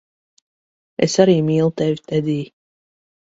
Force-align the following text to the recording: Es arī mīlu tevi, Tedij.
Es 1.07 1.17
arī 1.25 1.35
mīlu 1.51 1.67
tevi, 1.83 2.01
Tedij. 2.13 2.49